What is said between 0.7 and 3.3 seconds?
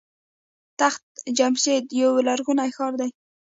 تخت جمشید یو لرغونی ښار دی.